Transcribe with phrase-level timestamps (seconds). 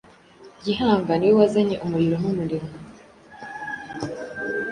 [0.63, 2.69] Gihanga niwe wazanye umuriro n’umurimo,